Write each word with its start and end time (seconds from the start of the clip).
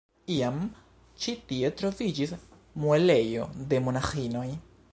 Iam 0.35 0.55
ĉi 1.25 1.35
tie 1.51 1.69
troviĝis 1.81 2.33
muelejo 2.85 3.47
de 3.75 3.83
monaĥinoj. 3.89 4.47